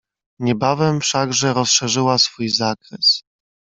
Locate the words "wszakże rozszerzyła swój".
1.01-2.49